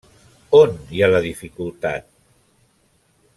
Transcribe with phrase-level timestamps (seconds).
[0.59, 2.09] On hi ha la dificultat?